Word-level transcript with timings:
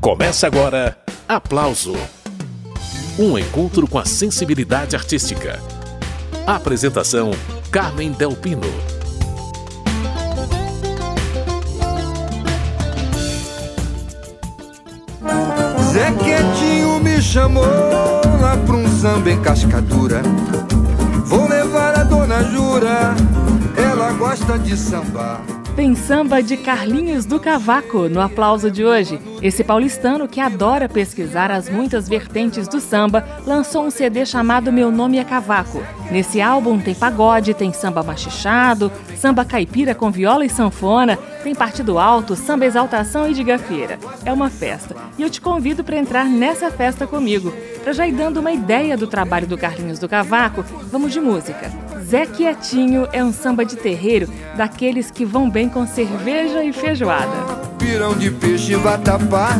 Começa 0.00 0.46
agora 0.46 0.96
Aplauso 1.28 1.94
Um 3.18 3.38
encontro 3.38 3.86
com 3.86 3.98
a 3.98 4.06
sensibilidade 4.06 4.96
artística. 4.96 5.60
Apresentação: 6.46 7.32
Carmen 7.70 8.10
Delpino. 8.12 8.62
Zé 15.92 16.10
Quietinho 16.12 16.98
me 17.00 17.20
chamou 17.20 17.64
lá 18.40 18.56
pra 18.56 18.76
um 18.76 18.88
samba 19.00 19.30
em 19.30 19.42
cascadura. 19.42 20.22
Vou 21.26 21.46
levar 21.46 21.98
a 21.98 22.04
dona 22.04 22.42
Jura, 22.44 23.14
ela 23.76 24.12
gosta 24.12 24.58
de 24.58 24.74
sambar. 24.78 25.59
Tem 25.76 25.94
samba 25.94 26.42
de 26.42 26.56
Carlinhos 26.56 27.24
do 27.24 27.38
Cavaco 27.38 28.08
no 28.08 28.20
aplauso 28.20 28.70
de 28.70 28.84
hoje. 28.84 29.18
Esse 29.40 29.64
paulistano 29.64 30.28
que 30.28 30.40
adora 30.40 30.88
pesquisar 30.88 31.50
as 31.50 31.70
muitas 31.70 32.08
vertentes 32.08 32.68
do 32.68 32.80
samba 32.80 33.24
lançou 33.46 33.84
um 33.84 33.90
CD 33.90 34.26
chamado 34.26 34.72
Meu 34.72 34.90
Nome 34.90 35.18
é 35.18 35.24
Cavaco. 35.24 35.82
Nesse 36.10 36.40
álbum 36.40 36.78
tem 36.78 36.94
pagode, 36.94 37.54
tem 37.54 37.72
samba 37.72 38.02
machichado, 38.02 38.92
samba 39.16 39.44
caipira 39.44 39.94
com 39.94 40.10
viola 40.10 40.44
e 40.44 40.50
sanfona, 40.50 41.18
tem 41.40 41.54
partido 41.54 41.98
alto, 41.98 42.36
samba 42.36 42.66
exaltação 42.66 43.28
e 43.28 43.34
de 43.34 43.42
gafeira. 43.42 43.98
É 44.24 44.32
uma 44.32 44.50
festa. 44.50 44.94
E 45.18 45.22
eu 45.22 45.30
te 45.30 45.40
convido 45.40 45.82
para 45.82 45.96
entrar 45.96 46.24
nessa 46.24 46.70
festa 46.70 47.06
comigo. 47.06 47.52
Para 47.82 47.92
já 47.92 48.06
ir 48.06 48.12
dando 48.12 48.40
uma 48.40 48.52
ideia 48.52 48.96
do 48.96 49.06
trabalho 49.06 49.46
do 49.46 49.56
Carlinhos 49.56 49.98
do 49.98 50.08
Cavaco, 50.08 50.64
vamos 50.90 51.12
de 51.12 51.20
música. 51.20 51.70
Zé 52.02 52.26
Quietinho 52.26 53.08
é 53.12 53.24
um 53.24 53.32
samba 53.32 53.64
de 53.64 53.76
terreiro 53.76 54.28
daqueles 54.56 55.10
que 55.10 55.24
vão 55.24 55.48
bem 55.48 55.68
com 55.68 55.86
cerveja 55.86 56.62
e 56.62 56.72
feijoada. 56.72 57.36
Pirão 57.78 58.14
de 58.14 58.30
peixe 58.30 58.74
vatapá. 58.76 59.58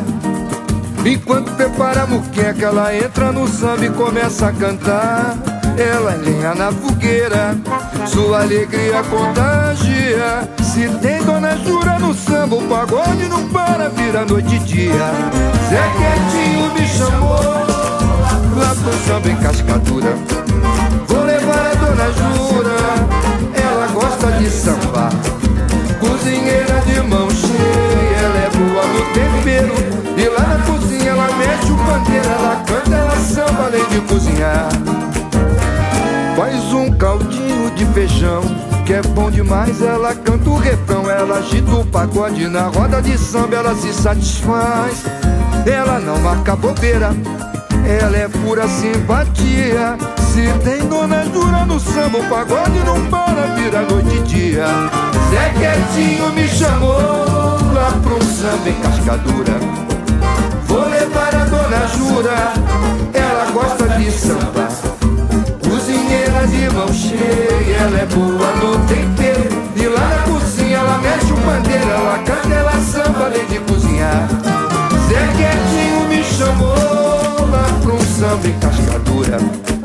Enquanto 1.05 1.55
prepara 1.57 2.03
a 2.03 2.07
muqueca, 2.07 2.67
ela 2.67 2.95
entra 2.95 3.33
no 3.33 3.49
samba 3.49 3.87
e 3.87 3.91
começa 3.91 4.49
a 4.49 4.53
cantar. 4.53 5.60
Ela 5.81 6.15
lenha 6.17 6.55
na 6.55 6.71
fogueira, 6.71 7.57
sua 8.07 8.43
alegria 8.43 9.03
contagia. 9.05 10.47
Se 10.63 10.87
tem 10.99 11.23
dona 11.25 11.57
Jura 11.57 11.99
no 11.99 12.13
samba, 12.13 12.57
o 12.57 12.63
pagode 12.69 13.27
não 13.31 13.49
para, 13.49 13.89
vira 13.89 14.27
noite 14.27 14.57
e 14.57 14.59
dia. 14.59 15.11
Zé 15.71 15.83
Quietinho 15.97 16.75
me 16.75 16.87
chamou 16.87 17.41
lá 18.57 18.75
pro 18.75 18.93
samba 19.07 19.31
em 19.31 19.37
cascadura. 19.37 20.15
Vou 21.09 21.25
levar 21.25 21.71
a 21.71 21.75
dona 21.75 22.13
Jura, 22.13 22.77
é 39.01 39.09
bom 39.09 39.31
demais. 39.31 39.81
Ela 39.83 40.15
canta 40.15 40.49
o 40.49 40.57
refrão, 40.57 41.11
ela 41.11 41.39
agita 41.39 41.71
o 41.73 41.85
pagode 41.85 42.47
na 42.49 42.69
roda 42.69 43.03
de 43.03 43.17
samba, 43.19 43.57
ela 43.57 43.75
se 43.75 43.93
satisfaz. 43.93 45.05
Ela 45.67 45.99
não 45.99 46.19
marca 46.19 46.55
bobeira, 46.55 47.11
ela 47.87 48.17
é 48.17 48.29
pura 48.29 48.69
simpatia. 48.69 49.97
Se 50.33 50.47
tem 50.65 50.87
dona 50.87 51.25
Jura 51.25 51.65
no 51.65 51.81
samba, 51.81 52.19
o 52.19 52.29
pagode 52.29 52.79
não 52.85 53.05
para, 53.07 53.55
vira 53.57 53.83
noite 53.83 54.17
e 54.17 54.21
dia. 54.23 54.67
Zé 55.31 55.53
Quietinho 55.59 56.33
me 56.33 56.47
chamou 56.49 56.99
lá 57.73 57.93
pro 58.03 58.23
samba 58.25 58.69
em 58.69 58.75
cascadura. 58.75 59.59
Vou 60.67 60.89
levar 60.89 61.35
a 61.35 61.45
dona 61.45 61.87
Jura, 61.89 62.53
ela 63.13 63.51
gosta 63.53 63.89
de 63.99 64.11
samba. 64.11 64.69
Cozinheira 65.69 66.47
de 66.47 66.75
mão 66.75 66.93
cheia, 66.93 67.77
ela 67.81 67.99
é 67.99 68.07
boa 68.07 68.40
cozinhar. 74.11 74.29
Zé 75.09 75.27
Quietinho 75.37 76.09
me 76.09 76.25
chamou 76.25 77.49
lá 77.51 77.65
pra 77.83 77.93
um 77.95 78.01
samba 78.01 78.49
em 78.49 78.59
cascadura. 78.59 79.80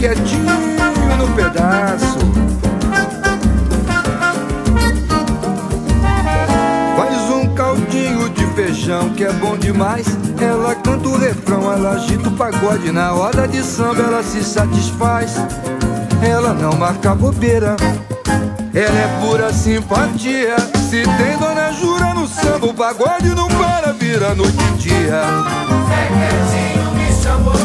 Quietinho 0.00 0.56
no 1.18 1.28
pedaço. 1.34 2.18
Faz 6.96 7.30
um 7.30 7.54
caldinho 7.54 8.30
de 8.30 8.46
feijão 8.54 9.10
que 9.10 9.24
é 9.24 9.32
bom 9.34 9.58
demais. 9.58 10.06
Ela 10.40 10.74
canta 10.74 11.06
o 11.06 11.18
refrão, 11.18 11.70
ela 11.70 11.90
agita 11.90 12.30
o 12.30 12.32
pagode. 12.32 12.90
Na 12.90 13.10
roda 13.10 13.46
de 13.46 13.62
samba 13.62 14.02
ela 14.02 14.22
se 14.22 14.42
satisfaz. 14.42 15.34
Ela 16.22 16.54
não 16.54 16.72
marca 16.72 17.14
bobeira. 17.14 17.76
Ela 18.72 18.98
é 18.98 19.20
pura 19.20 19.52
simpatia. 19.52 20.56
Se 20.88 21.02
tem 21.02 21.36
dona 21.38 21.72
Jura 21.72 22.14
no 22.14 22.26
samba, 22.26 22.66
o 22.68 22.72
pagode 22.74 23.28
não 23.34 23.48
para, 23.48 23.92
vira 23.92 24.34
noite 24.34 24.56
e 24.56 24.78
dia. 24.78 25.22
Zé 25.88 26.08
Quietinho 26.08 26.90
me 26.94 27.22
chamou 27.22 27.59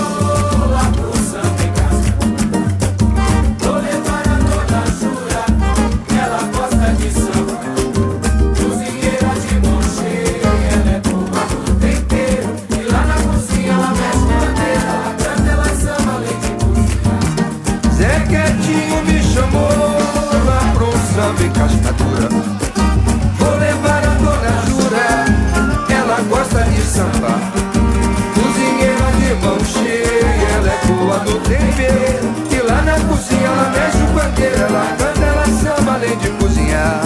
além 36.05 36.17
de 36.19 36.29
cozinhar. 36.38 37.01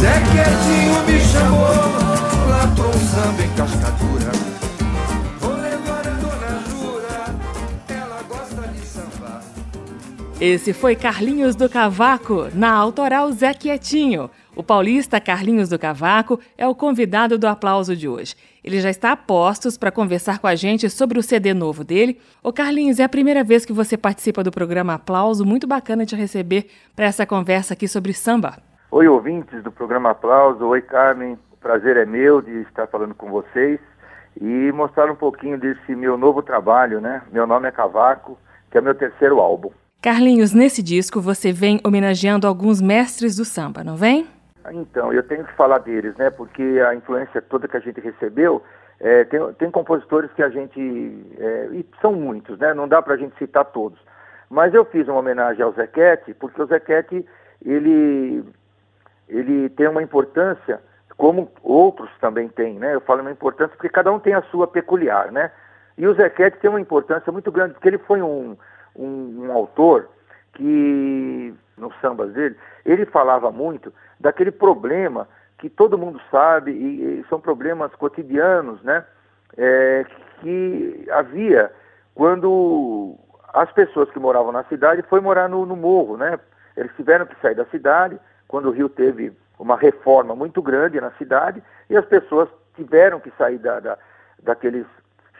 Zé 0.00 0.20
Quietinho 0.20 1.06
me 1.06 1.20
chamou 1.20 1.60
lá 2.48 2.66
pro 2.74 2.92
samba 2.98 3.42
em 3.42 3.50
cascadura. 3.54 4.32
Vou 5.38 5.54
levar 5.54 6.06
a 6.06 6.10
dona 6.10 6.62
Jura, 6.68 7.34
ela 7.88 8.22
gosta 8.28 8.68
de 8.68 8.80
samba. 8.80 9.40
Esse 10.40 10.72
foi 10.72 10.96
Carlinhos 10.96 11.54
do 11.54 11.68
Cavaco, 11.68 12.48
na 12.52 12.72
autoral 12.72 13.30
Zé 13.32 13.54
Quietinho. 13.54 14.28
O 14.56 14.62
paulista 14.62 15.20
Carlinhos 15.20 15.68
do 15.68 15.78
Cavaco 15.78 16.40
é 16.56 16.66
o 16.66 16.74
convidado 16.74 17.36
do 17.36 17.46
aplauso 17.46 17.94
de 17.94 18.08
hoje. 18.08 18.34
Ele 18.64 18.80
já 18.80 18.88
está 18.88 19.12
a 19.12 19.16
postos 19.16 19.76
para 19.76 19.92
conversar 19.92 20.38
com 20.38 20.46
a 20.46 20.54
gente 20.54 20.88
sobre 20.88 21.18
o 21.18 21.22
CD 21.22 21.52
novo 21.52 21.84
dele. 21.84 22.18
Ô 22.42 22.50
Carlinhos, 22.50 22.98
é 22.98 23.04
a 23.04 23.08
primeira 23.08 23.44
vez 23.44 23.66
que 23.66 23.72
você 23.74 23.98
participa 23.98 24.42
do 24.42 24.50
programa 24.50 24.94
Aplauso. 24.94 25.44
Muito 25.44 25.66
bacana 25.66 26.06
te 26.06 26.16
receber 26.16 26.70
para 26.96 27.04
essa 27.04 27.26
conversa 27.26 27.74
aqui 27.74 27.86
sobre 27.86 28.14
samba. 28.14 28.56
Oi, 28.90 29.06
ouvintes 29.06 29.62
do 29.62 29.70
programa 29.70 30.12
Aplauso. 30.12 30.64
Oi, 30.64 30.80
Carmen. 30.80 31.36
O 31.52 31.56
prazer 31.58 31.98
é 31.98 32.06
meu 32.06 32.40
de 32.40 32.62
estar 32.62 32.86
falando 32.86 33.14
com 33.14 33.30
vocês 33.30 33.78
e 34.40 34.72
mostrar 34.72 35.10
um 35.10 35.16
pouquinho 35.16 35.60
desse 35.60 35.94
meu 35.94 36.16
novo 36.16 36.42
trabalho, 36.42 36.98
né? 36.98 37.20
Meu 37.30 37.46
nome 37.46 37.68
é 37.68 37.70
Cavaco, 37.70 38.38
que 38.70 38.78
é 38.78 38.80
meu 38.80 38.94
terceiro 38.94 39.38
álbum. 39.38 39.70
Carlinhos, 40.00 40.54
nesse 40.54 40.82
disco 40.82 41.20
você 41.20 41.52
vem 41.52 41.78
homenageando 41.84 42.46
alguns 42.46 42.80
mestres 42.80 43.36
do 43.36 43.44
samba, 43.44 43.84
não 43.84 43.96
vem? 43.96 44.26
Então, 44.72 45.12
eu 45.12 45.22
tenho 45.22 45.44
que 45.44 45.52
falar 45.54 45.78
deles, 45.78 46.14
né? 46.16 46.30
Porque 46.30 46.62
a 46.86 46.94
influência 46.94 47.40
toda 47.42 47.68
que 47.68 47.76
a 47.76 47.80
gente 47.80 48.00
recebeu, 48.00 48.62
é, 49.00 49.24
tem, 49.24 49.40
tem 49.54 49.70
compositores 49.70 50.32
que 50.32 50.42
a 50.42 50.48
gente. 50.48 50.80
É, 51.38 51.68
e 51.72 51.86
são 52.00 52.12
muitos, 52.12 52.58
né? 52.58 52.72
Não 52.74 52.88
dá 52.88 53.02
pra 53.02 53.16
gente 53.16 53.36
citar 53.36 53.64
todos. 53.66 53.98
Mas 54.48 54.72
eu 54.72 54.84
fiz 54.84 55.06
uma 55.08 55.18
homenagem 55.18 55.62
ao 55.62 55.72
Zequete, 55.72 56.32
porque 56.34 56.62
o 56.62 56.66
Zequete, 56.66 57.26
ele, 57.64 58.44
ele 59.28 59.68
tem 59.70 59.88
uma 59.88 60.02
importância, 60.02 60.80
como 61.16 61.50
outros 61.62 62.10
também 62.20 62.48
têm, 62.48 62.78
né? 62.78 62.94
Eu 62.94 63.00
falo 63.00 63.22
uma 63.22 63.30
importância 63.30 63.74
porque 63.76 63.88
cada 63.88 64.12
um 64.12 64.20
tem 64.20 64.34
a 64.34 64.42
sua 64.42 64.66
peculiar, 64.66 65.32
né? 65.32 65.50
E 65.98 66.06
o 66.06 66.14
Zequete 66.14 66.58
tem 66.58 66.70
uma 66.70 66.80
importância 66.80 67.32
muito 67.32 67.50
grande, 67.50 67.74
porque 67.74 67.88
ele 67.88 67.98
foi 67.98 68.22
um, 68.22 68.56
um, 68.94 69.46
um 69.46 69.52
autor 69.52 70.08
que, 70.56 71.54
nos 71.76 71.94
sambas 72.00 72.32
dele, 72.32 72.56
ele 72.84 73.04
falava 73.04 73.52
muito 73.52 73.92
daquele 74.18 74.50
problema 74.50 75.28
que 75.58 75.68
todo 75.68 75.98
mundo 75.98 76.20
sabe, 76.30 76.72
e, 76.72 77.24
são 77.28 77.38
problemas 77.38 77.94
cotidianos, 77.94 78.82
né? 78.82 79.04
É, 79.56 80.04
que 80.40 81.06
havia 81.12 81.70
quando 82.14 83.16
as 83.54 83.70
pessoas 83.72 84.10
que 84.10 84.18
moravam 84.18 84.52
na 84.52 84.64
cidade 84.64 85.02
foi 85.02 85.20
morar 85.20 85.48
no, 85.48 85.64
no 85.64 85.76
morro, 85.76 86.16
né? 86.16 86.38
Eles 86.76 86.94
tiveram 86.96 87.26
que 87.26 87.40
sair 87.40 87.54
da 87.54 87.64
cidade 87.66 88.18
quando 88.48 88.66
o 88.66 88.72
Rio 88.72 88.88
teve 88.88 89.32
uma 89.58 89.76
reforma 89.76 90.34
muito 90.34 90.60
grande 90.60 91.00
na 91.00 91.10
cidade 91.12 91.62
e 91.88 91.96
as 91.96 92.04
pessoas 92.04 92.48
tiveram 92.74 93.20
que 93.20 93.30
sair 93.38 93.58
da, 93.58 93.80
da 93.80 93.98
daqueles 94.42 94.86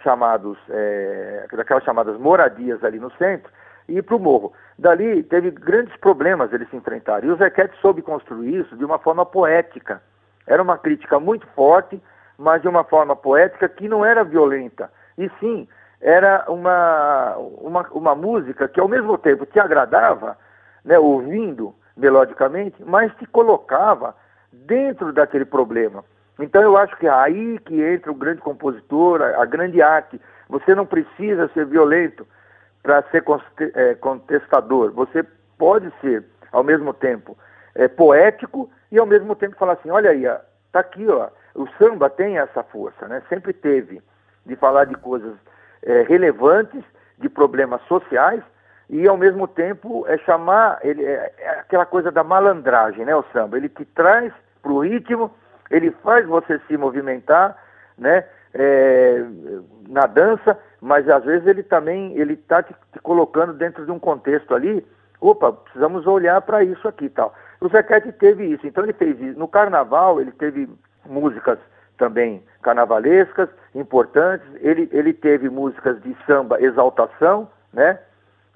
chamados, 0.02 0.58
é, 0.70 1.46
daquelas 1.52 1.84
chamadas 1.84 2.18
moradias 2.18 2.82
ali 2.82 2.98
no 2.98 3.10
centro 3.12 3.50
e 3.88 3.98
ir 3.98 4.02
para 4.02 4.16
o 4.16 4.20
morro. 4.20 4.52
Dali 4.78 5.22
teve 5.22 5.50
grandes 5.50 5.96
problemas 5.96 6.52
eles 6.52 6.68
se 6.68 6.76
enfrentaram. 6.76 7.26
E 7.26 7.30
o 7.30 7.36
Zequete 7.36 7.76
soube 7.80 8.02
construir 8.02 8.60
isso 8.60 8.76
de 8.76 8.84
uma 8.84 8.98
forma 8.98 9.24
poética. 9.24 10.02
Era 10.46 10.62
uma 10.62 10.78
crítica 10.78 11.18
muito 11.18 11.46
forte, 11.48 12.00
mas 12.38 12.62
de 12.62 12.68
uma 12.68 12.84
forma 12.84 13.16
poética 13.16 13.68
que 13.68 13.88
não 13.88 14.04
era 14.04 14.22
violenta. 14.22 14.90
E 15.16 15.30
sim, 15.40 15.66
era 16.00 16.44
uma, 16.48 17.36
uma, 17.36 17.86
uma 17.90 18.14
música 18.14 18.68
que 18.68 18.78
ao 18.78 18.88
mesmo 18.88 19.16
tempo 19.16 19.46
te 19.46 19.58
agradava, 19.58 20.36
né, 20.84 20.98
ouvindo 20.98 21.74
melodicamente, 21.96 22.84
mas 22.84 23.14
te 23.16 23.26
colocava 23.26 24.14
dentro 24.52 25.12
daquele 25.12 25.46
problema. 25.46 26.04
Então 26.38 26.60
eu 26.60 26.76
acho 26.76 26.96
que 26.98 27.06
é 27.06 27.10
aí 27.10 27.58
que 27.60 27.82
entra 27.82 28.12
o 28.12 28.14
grande 28.14 28.42
compositor, 28.42 29.22
a, 29.22 29.42
a 29.42 29.44
grande 29.46 29.80
arte. 29.80 30.20
Você 30.48 30.74
não 30.74 30.84
precisa 30.84 31.48
ser 31.54 31.64
violento 31.64 32.26
para 32.86 33.02
ser 33.10 33.24
é, 33.74 33.94
contestador. 33.96 34.92
Você 34.92 35.24
pode 35.58 35.92
ser, 36.00 36.24
ao 36.52 36.62
mesmo 36.62 36.94
tempo, 36.94 37.36
é, 37.74 37.88
poético 37.88 38.70
e 38.92 38.98
ao 38.98 39.04
mesmo 39.04 39.34
tempo 39.34 39.56
falar 39.56 39.72
assim, 39.72 39.90
olha 39.90 40.10
aí, 40.10 40.24
está 40.66 40.78
aqui, 40.78 41.04
ó, 41.08 41.28
o 41.56 41.66
samba 41.78 42.08
tem 42.08 42.38
essa 42.38 42.62
força, 42.62 43.08
né? 43.08 43.20
Sempre 43.28 43.52
teve 43.52 44.00
de 44.46 44.54
falar 44.54 44.84
de 44.84 44.94
coisas 44.94 45.34
é, 45.82 46.02
relevantes, 46.02 46.84
de 47.18 47.28
problemas 47.28 47.82
sociais 47.88 48.44
e 48.88 49.08
ao 49.08 49.16
mesmo 49.16 49.48
tempo 49.48 50.06
é 50.06 50.16
chamar 50.18 50.78
ele 50.82 51.04
é, 51.04 51.32
é 51.38 51.50
aquela 51.58 51.86
coisa 51.86 52.12
da 52.12 52.22
malandragem, 52.22 53.04
né? 53.04 53.16
O 53.16 53.24
samba 53.32 53.56
ele 53.56 53.68
te 53.68 53.84
traz 53.84 54.32
para 54.62 54.70
o 54.70 54.78
ritmo, 54.78 55.34
ele 55.72 55.90
faz 56.04 56.24
você 56.24 56.60
se 56.68 56.76
movimentar, 56.76 57.56
né? 57.98 58.24
É, 58.54 59.24
na 59.88 60.06
dança, 60.06 60.58
mas 60.80 61.08
às 61.08 61.24
vezes 61.24 61.46
ele 61.46 61.62
também 61.62 62.16
ele 62.16 62.34
está 62.34 62.62
te, 62.62 62.74
te, 62.92 62.98
colocando 63.00 63.52
dentro 63.52 63.84
de 63.84 63.90
um 63.90 63.98
contexto 63.98 64.54
ali. 64.54 64.86
Opa, 65.20 65.52
precisamos 65.52 66.06
olhar 66.06 66.40
para 66.42 66.62
isso 66.62 66.86
aqui, 66.86 67.08
tal. 67.08 67.34
O 67.60 67.68
Zequete 67.68 68.12
teve 68.12 68.44
isso, 68.44 68.66
então 68.66 68.84
ele 68.84 68.92
fez 68.92 69.18
isso. 69.20 69.38
No 69.38 69.48
Carnaval 69.48 70.20
ele 70.20 70.32
teve 70.32 70.68
músicas 71.06 71.58
também 71.96 72.42
carnavalescas 72.62 73.48
importantes. 73.74 74.46
Ele 74.60 74.88
ele 74.92 75.12
teve 75.12 75.48
músicas 75.48 76.00
de 76.02 76.16
samba 76.26 76.60
exaltação, 76.60 77.48
né? 77.72 77.98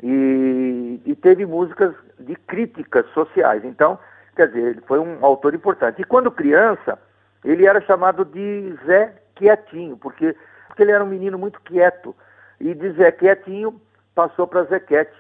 E, 0.03 1.00
e 1.05 1.15
teve 1.15 1.44
músicas 1.44 1.94
de 2.19 2.35
críticas 2.35 3.06
sociais. 3.11 3.65
Então, 3.65 3.99
quer 4.35 4.49
dizer, 4.49 4.62
ele 4.71 4.81
foi 4.82 4.99
um 4.99 5.25
autor 5.25 5.55
importante. 5.55 6.00
E 6.00 6.05
quando 6.05 6.31
criança, 6.31 6.99
ele 7.44 7.67
era 7.67 7.81
chamado 7.82 8.25
de 8.25 8.75
Zé 8.87 9.15
Quietinho, 9.35 9.97
porque, 9.97 10.37
porque 10.81 10.85
ele 10.85 10.93
era 10.93 11.05
um 11.05 11.09
menino 11.09 11.38
muito 11.38 11.61
quieto. 11.61 12.17
E 12.59 12.73
de 12.75 12.93
Zé 12.93 13.12
Quietinho 13.12 13.79
passou 14.15 14.47
para 14.47 14.65
Zequete, 14.65 15.12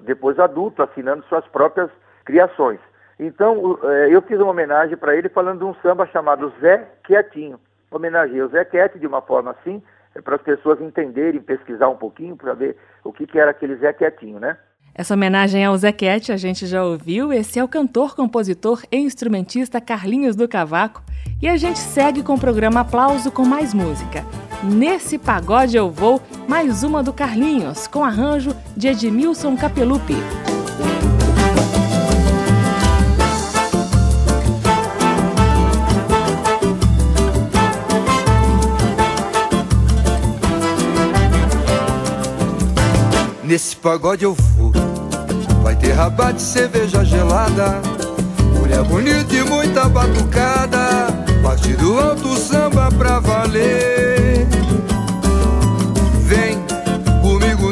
depois 0.00 0.38
adulto, 0.38 0.82
assinando 0.82 1.24
suas 1.26 1.46
próprias 1.48 1.90
criações. 2.24 2.80
Então, 3.20 3.78
é, 3.82 4.08
eu 4.08 4.22
fiz 4.22 4.38
uma 4.40 4.50
homenagem 4.50 4.96
para 4.96 5.14
ele 5.14 5.28
falando 5.28 5.58
de 5.58 5.64
um 5.64 5.74
samba 5.82 6.06
chamado 6.06 6.52
Zé 6.60 6.88
Quietinho. 7.04 7.60
Homenageei 7.90 8.42
o 8.42 8.48
Zé 8.48 8.64
Quiete 8.64 8.98
de 8.98 9.06
uma 9.06 9.20
forma 9.20 9.50
assim, 9.50 9.82
é 10.14 10.22
para 10.22 10.36
as 10.36 10.42
pessoas 10.42 10.80
entenderem, 10.80 11.40
pesquisar 11.40 11.88
um 11.88 11.96
pouquinho 11.96 12.36
para 12.36 12.54
ver 12.54 12.76
o 13.04 13.12
que, 13.12 13.26
que 13.26 13.38
era 13.38 13.50
aquele 13.50 13.76
Zé 13.76 13.92
Quietinho, 13.92 14.40
né? 14.40 14.56
Essa 14.94 15.14
homenagem 15.14 15.64
ao 15.64 15.76
Zequete 15.76 16.32
a 16.32 16.36
gente 16.36 16.66
já 16.66 16.82
ouviu. 16.82 17.32
Esse 17.32 17.58
é 17.58 17.64
o 17.64 17.68
cantor, 17.68 18.16
compositor 18.16 18.82
e 18.90 18.96
instrumentista 18.96 19.80
Carlinhos 19.80 20.34
do 20.34 20.48
Cavaco. 20.48 21.02
E 21.42 21.48
a 21.48 21.56
gente 21.56 21.78
segue 21.78 22.22
com 22.22 22.34
o 22.34 22.40
programa 22.40 22.80
Aplauso 22.80 23.30
com 23.30 23.44
mais 23.44 23.74
música. 23.74 24.24
Nesse 24.66 25.18
pagode 25.18 25.76
eu 25.76 25.90
vou, 25.90 26.22
mais 26.48 26.82
uma 26.82 27.02
do 27.02 27.12
Carlinhos, 27.12 27.86
com 27.86 28.02
arranjo 28.02 28.56
de 28.74 28.88
Edmilson 28.88 29.54
Capelupi. 29.56 30.16
Nesse 43.42 43.76
pagode 43.76 44.24
eu 44.24 44.34
vou 44.34 44.72
Vai 45.62 45.76
ter 45.76 45.92
rabá 45.92 46.32
de 46.32 46.40
cerveja 46.40 47.04
gelada 47.04 47.82
Mulher 48.58 48.82
bonita 48.82 49.34
e 49.34 49.44
muita 49.44 49.86
batucada 49.90 51.08
Parte 51.42 51.74
do 51.74 52.00
alto 52.00 52.34
samba 52.36 52.88
pra 52.90 53.20
valer 53.20 54.53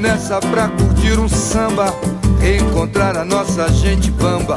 nessa 0.02 0.40
pra 0.40 0.68
curtir 0.68 1.18
um 1.18 1.28
samba 1.28 1.94
Reencontrar 2.40 3.16
a 3.16 3.24
nossa 3.24 3.68
gente 3.70 4.10
bamba. 4.10 4.56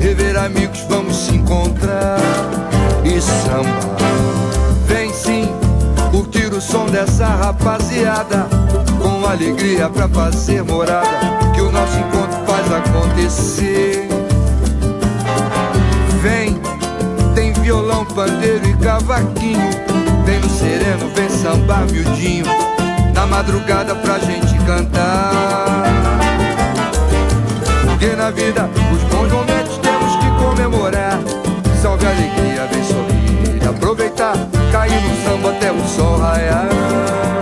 Rever 0.00 0.36
amigos, 0.36 0.80
vamos 0.88 1.16
se 1.16 1.36
encontrar 1.36 2.18
E 3.04 3.20
samba. 3.20 3.94
Vem 4.86 5.12
sim 5.14 5.48
curtir 6.10 6.52
o 6.52 6.60
som 6.60 6.86
dessa 6.86 7.26
rapaziada 7.26 8.48
com 9.00 9.24
alegria 9.26 9.88
pra 9.88 10.08
fazer 10.08 10.62
morada, 10.62 11.08
que 11.54 11.60
o 11.60 11.70
nosso 11.70 11.96
encontro 11.98 12.44
faz 12.46 12.72
acontecer. 12.72 14.08
Vem, 16.20 16.60
tem 17.34 17.52
violão, 17.52 18.04
pandeiro 18.04 18.66
e 18.66 18.76
cavaquinho, 18.76 19.70
vem 20.24 20.38
no 20.40 20.48
sereno, 20.48 21.10
vem 21.14 21.28
sambar 21.28 21.84
miudinho, 21.90 22.46
na 23.24 23.26
madrugada 23.26 23.94
pra 23.94 24.18
gente 24.18 24.54
cantar. 24.66 25.84
Porque 27.82 28.14
na 28.14 28.30
vida 28.30 28.68
os 28.92 29.02
bons 29.04 29.32
momentos 29.32 29.78
temos 29.78 30.16
que 30.16 30.30
comemorar, 30.44 31.18
salve 31.80 32.06
a 32.06 32.10
alegria, 32.10 32.68
vem 32.70 32.84
sorrir, 32.84 33.68
aproveitar, 33.68 34.34
cair 34.70 35.00
no 35.00 35.24
samba 35.24 35.50
até 35.50 35.72
o 35.72 35.88
sol 35.88 36.18
raiar. 36.18 37.33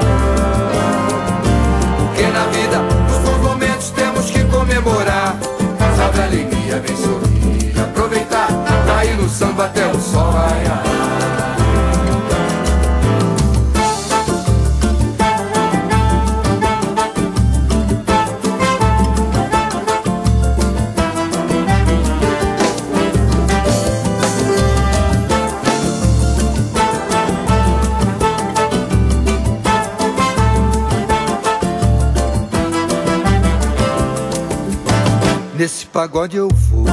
Pagode 35.92 36.36
eu 36.36 36.48
vou. 36.48 36.84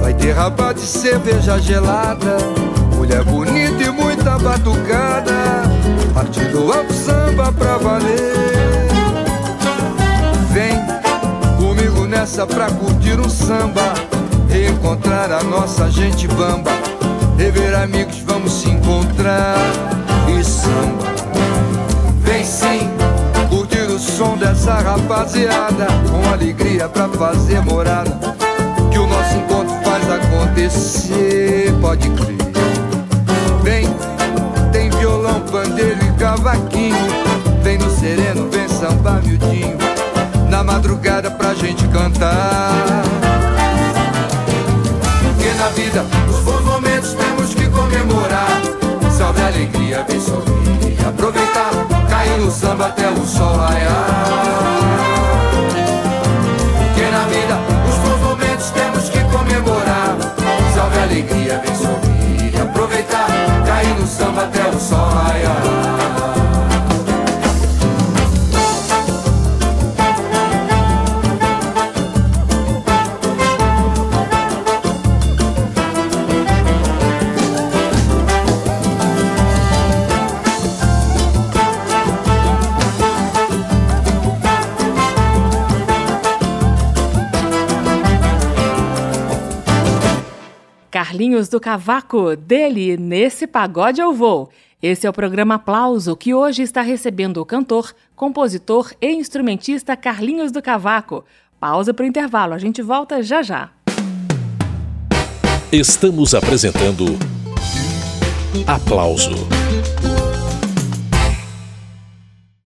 Vai 0.00 0.12
ter 0.12 0.32
rabá 0.32 0.72
de 0.72 0.80
cerveja 0.80 1.58
gelada, 1.58 2.36
mulher 2.96 3.22
bonita 3.22 3.82
e 3.82 3.90
muita 3.90 4.36
batucada. 4.38 5.62
Partido 6.12 6.72
ao 6.72 6.90
samba 6.90 7.52
pra 7.52 7.78
valer. 7.78 8.88
Vem 10.50 10.76
comigo 11.56 12.06
nessa 12.06 12.46
pra 12.46 12.66
curtir 12.72 13.20
um 13.20 13.28
samba. 13.28 13.94
Reencontrar 14.48 15.30
a 15.30 15.42
nossa 15.44 15.88
gente 15.90 16.26
bamba. 16.26 16.72
Rever 17.36 17.78
amigos, 17.78 18.18
vamos 18.26 18.52
se 18.52 18.68
encontrar. 18.68 19.56
E 20.28 20.42
samba. 20.42 21.17
Som 24.68 24.74
dessa 24.74 24.74
rapaziada 24.80 25.86
Com 26.10 26.32
alegria 26.32 26.88
pra 26.88 27.08
fazer 27.08 27.60
morada 27.62 28.18
Que 28.90 28.98
o 28.98 29.06
nosso 29.06 29.36
encontro 29.36 29.74
faz 29.82 30.10
acontecer 30.10 31.72
Pode 31.80 32.08
crer 32.10 32.38
Vem, 33.62 33.86
tem 34.72 34.90
violão, 34.90 35.40
pandeiro 35.40 35.98
e 36.04 36.18
cavaquinho 36.18 36.96
Vem 37.62 37.78
no 37.78 37.88
samba 38.78 39.20
miudinho, 39.24 39.76
na 40.48 40.62
madrugada 40.62 41.32
pra 41.32 41.52
gente 41.52 41.84
cantar. 41.88 43.02
Porque 45.20 45.52
na 45.54 45.68
vida, 45.70 46.04
os 46.30 46.38
bons 46.44 46.64
momentos 46.64 47.12
temos 47.14 47.54
que 47.54 47.68
comemorar. 47.68 48.62
Salve 49.10 49.40
a 49.40 49.46
alegria, 49.48 50.06
vem 50.08 50.20
sorrir 50.20 50.96
e 50.96 51.04
aproveitar. 51.04 51.47
No 52.48 52.54
samba 52.54 52.86
até 52.86 53.06
o 53.10 53.26
sol 53.26 53.58
raiar. 53.58 54.06
Porque 56.78 57.10
na 57.10 57.24
vida, 57.24 57.58
os 57.86 57.96
bons 57.96 58.20
momentos 58.22 58.70
temos 58.70 59.10
que 59.10 59.20
comemorar. 59.24 60.16
Salve 60.74 60.98
a 60.98 61.02
alegria, 61.02 61.62
vem 61.62 61.74
sorrir 61.74 62.54
e 62.54 62.58
aproveitar. 62.58 63.28
Cair 63.66 63.94
no 64.00 64.06
samba 64.06 64.44
até 64.44 64.66
o 64.66 64.80
sol 64.80 65.10
raiar. 65.10 65.77
Carlinhos 91.28 91.48
do 91.50 91.60
Cavaco, 91.60 92.34
dele, 92.34 92.96
nesse 92.96 93.46
pagode 93.46 94.00
eu 94.00 94.14
vou. 94.14 94.48
Esse 94.82 95.06
é 95.06 95.10
o 95.10 95.12
programa 95.12 95.56
Aplauso, 95.56 96.16
que 96.16 96.32
hoje 96.32 96.62
está 96.62 96.80
recebendo 96.80 97.36
o 97.36 97.44
cantor, 97.44 97.94
compositor 98.16 98.92
e 98.98 99.08
instrumentista 99.12 99.94
Carlinhos 99.94 100.50
do 100.50 100.62
Cavaco. 100.62 101.26
Pausa 101.60 101.92
para 101.92 102.04
o 102.04 102.06
intervalo, 102.06 102.54
a 102.54 102.58
gente 102.58 102.80
volta 102.80 103.22
já 103.22 103.42
já. 103.42 103.68
Estamos 105.70 106.34
apresentando 106.34 107.04
Aplauso 108.66 109.67